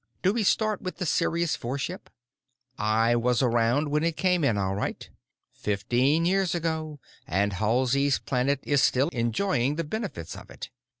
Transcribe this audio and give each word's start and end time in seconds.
Do 0.23 0.33
we 0.33 0.41
start 0.41 0.81
with 0.81 0.97
the 0.97 1.05
Sirius 1.05 1.55
IV 1.63 1.79
ship? 1.79 2.09
I 2.75 3.15
was 3.15 3.43
around 3.43 3.89
when 3.89 4.03
it 4.03 4.17
came 4.17 4.43
in, 4.43 4.57
all 4.57 4.73
right. 4.73 5.07
Fifteen 5.53 6.25
years 6.25 6.55
ago, 6.55 6.99
and 7.27 7.53
Halsey's 7.53 8.17
Planet 8.17 8.61
is 8.63 8.81
still 8.81 9.09
enjoying 9.09 9.75
the 9.75 9.83
benefits 9.83 10.35
of 10.35 10.49
it. 10.49 10.71